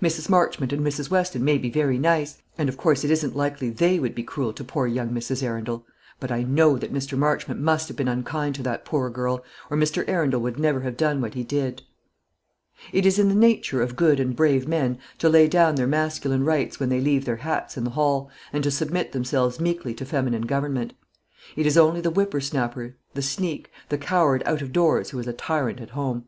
Mrs. 0.00 0.30
Marchmont 0.30 0.72
and 0.72 0.82
Mrs. 0.82 1.10
Weston 1.10 1.44
may 1.44 1.58
be 1.58 1.68
very 1.68 1.98
nice, 1.98 2.38
and 2.56 2.70
of 2.70 2.78
course 2.78 3.04
it 3.04 3.10
isn't 3.10 3.36
likely 3.36 3.68
they 3.68 3.98
would 3.98 4.14
be 4.14 4.22
cruel 4.22 4.54
to 4.54 4.64
poor 4.64 4.86
young 4.86 5.10
Mrs. 5.10 5.42
Arundel; 5.42 5.84
but 6.18 6.32
I 6.32 6.42
know 6.42 6.78
that 6.78 6.90
Mr. 6.90 7.18
Marchmont 7.18 7.60
must 7.60 7.88
have 7.88 7.96
been 7.98 8.08
unkind 8.08 8.54
to 8.54 8.62
that 8.62 8.86
poor 8.86 9.10
girl, 9.10 9.44
or 9.68 9.76
Mr. 9.76 10.02
Arundel 10.08 10.40
would 10.40 10.58
never 10.58 10.80
have 10.80 10.96
done 10.96 11.20
what 11.20 11.34
he 11.34 11.44
did." 11.44 11.82
It 12.94 13.04
is 13.04 13.18
in 13.18 13.28
the 13.28 13.34
nature 13.34 13.82
of 13.82 13.94
good 13.94 14.18
and 14.20 14.34
brave 14.34 14.66
men 14.66 14.96
to 15.18 15.28
lay 15.28 15.48
down 15.48 15.74
their 15.74 15.86
masculine 15.86 16.46
rights 16.46 16.80
when 16.80 16.88
they 16.88 17.02
leave 17.02 17.26
their 17.26 17.36
hats 17.44 17.76
in 17.76 17.84
the 17.84 17.90
hall, 17.90 18.30
and 18.54 18.64
to 18.64 18.70
submit 18.70 19.12
themselves 19.12 19.60
meekly 19.60 19.92
to 19.96 20.06
feminine 20.06 20.46
government. 20.46 20.94
It 21.56 21.66
is 21.66 21.76
only 21.76 22.00
the 22.00 22.08
whippersnapper, 22.08 22.96
the 23.12 23.20
sneak, 23.20 23.70
the 23.90 23.98
coward 23.98 24.42
out 24.46 24.62
of 24.62 24.72
doors 24.72 25.10
who 25.10 25.18
is 25.18 25.26
a 25.26 25.34
tyrant 25.34 25.78
at 25.78 25.90
home. 25.90 26.24